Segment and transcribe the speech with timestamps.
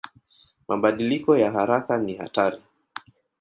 [0.67, 2.61] Mabadiliko ya haraka ni hatari.